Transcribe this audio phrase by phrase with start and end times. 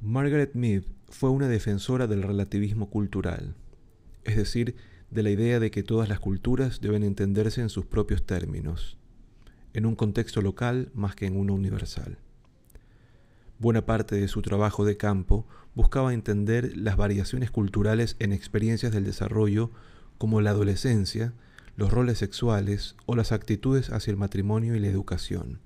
[0.00, 3.54] Margaret Mead fue una defensora del relativismo cultural,
[4.24, 4.74] es decir,
[5.10, 8.98] de la idea de que todas las culturas deben entenderse en sus propios términos,
[9.72, 12.18] en un contexto local más que en uno universal.
[13.60, 19.04] Buena parte de su trabajo de campo buscaba entender las variaciones culturales en experiencias del
[19.04, 19.70] desarrollo
[20.16, 21.34] como la adolescencia,
[21.76, 25.60] los roles sexuales o las actitudes hacia el matrimonio y la educación.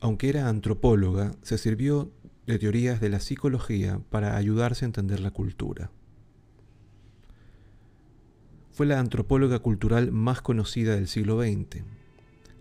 [0.00, 2.12] Aunque era antropóloga, se sirvió
[2.46, 5.90] de teorías de la psicología para ayudarse a entender la cultura.
[8.70, 11.84] Fue la antropóloga cultural más conocida del siglo XX.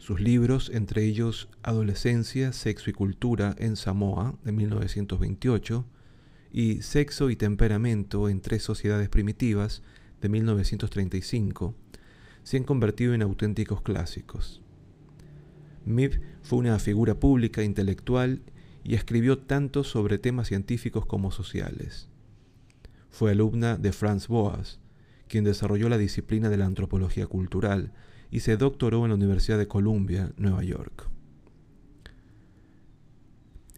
[0.08, 5.86] Sus libros, entre ellos Adolescencia, Sexo y Cultura en Samoa, de 1928,
[6.50, 9.84] y Sexo y Temperamento en Tres Sociedades Primitivas,
[10.22, 11.76] de 1935,
[12.44, 14.62] se han convertido en auténticos clásicos.
[15.84, 18.44] Mib fue una figura pública, intelectual
[18.86, 22.08] y escribió tanto sobre temas científicos como sociales.
[23.10, 24.80] Fue alumna de Franz Boas,
[25.28, 27.92] quien desarrolló la disciplina de la antropología cultural
[28.32, 31.10] y se doctoró en la Universidad de Columbia, Nueva York.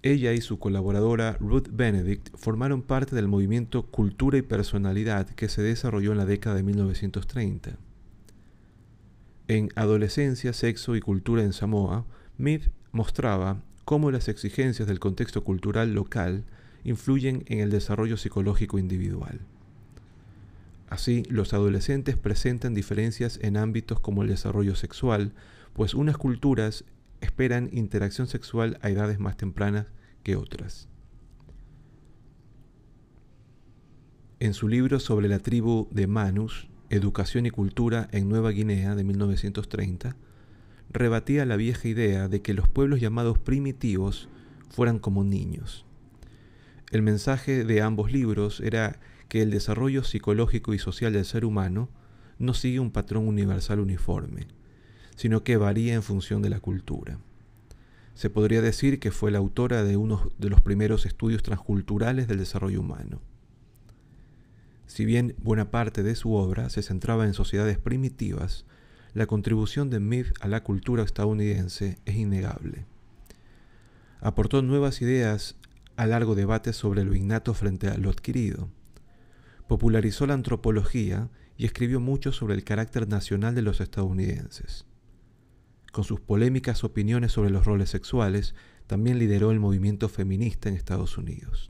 [0.02, 5.61] Ella y su colaboradora Ruth Benedict formaron parte del movimiento Cultura y Personalidad que se
[5.61, 7.77] desarrolló en la década de 1930.
[9.50, 12.05] En Adolescencia, Sexo y Cultura en Samoa,
[12.38, 12.61] Mead
[12.94, 16.45] mostraba cómo las exigencias del contexto cultural local
[16.83, 19.42] influyen en el desarrollo psicológico individual.
[20.89, 25.33] Así, los adolescentes presentan diferencias en ámbitos como el desarrollo sexual,
[25.73, 26.83] pues unas culturas
[27.21, 29.85] esperan interacción sexual a edades más tempranas
[30.23, 30.87] que otras.
[34.39, 39.03] En su libro sobre la tribu de Manus, Educación y Cultura en Nueva Guinea de
[39.03, 40.15] 1930,
[40.91, 44.27] rebatía la vieja idea de que los pueblos llamados primitivos
[44.69, 45.85] fueran como niños.
[46.92, 51.89] El mensaje de ambos libros era que el desarrollo psicológico y social del ser humano
[52.39, 54.48] no sigue un patrón universal uniforme,
[55.16, 57.20] sino que varía en función de la cultura.
[58.16, 62.39] Se podría decir que fue la autora de uno de los primeros estudios transculturales del
[62.39, 63.21] desarrollo humano.
[64.88, 68.66] Si bien buena parte de su obra se centraba en sociedades primitivas,
[69.14, 72.86] la contribución de Mead a la cultura estadounidense es innegable.
[74.21, 75.56] Aportó nuevas ideas
[75.99, 78.70] a largo debate sobre lo innato frente a lo adquirido.
[79.67, 84.86] Popularizó la antropología y escribió mucho sobre el carácter nacional de los estadounidenses.
[85.92, 88.55] Con sus polémicas opiniones sobre los roles sexuales,
[88.88, 91.70] también lideró el movimiento feminista en Estados Unidos.